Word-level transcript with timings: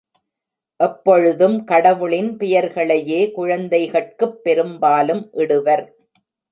எப்பொழுதும் 0.79 1.63
கடவுளின் 1.63 2.37
பெயர்களையே 2.37 3.31
குழந்தைகட்குப் 3.31 4.39
பெரும்பாலும் 4.43 5.29
இடுவர். 5.33 5.85